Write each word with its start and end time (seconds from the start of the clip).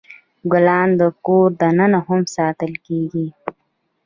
ګلان 0.51 0.89
د 0.99 1.01
کور 1.25 1.47
دننه 1.61 1.99
هم 2.07 2.21
ساتل 2.35 2.71
کیږي. 2.85 3.27